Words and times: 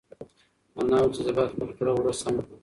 انا 0.79 0.95
وویل 0.99 1.11
چې 1.15 1.21
زه 1.25 1.31
باید 1.35 1.53
خپل 1.53 1.69
کړه 1.77 1.91
وړه 1.93 2.13
سم 2.21 2.35
کړم. 2.45 2.57